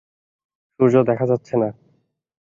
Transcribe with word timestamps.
সূর্য 0.79 0.95
দেখা 1.03 1.25
যাচ্ছে 1.25 1.53
না। 1.57 1.69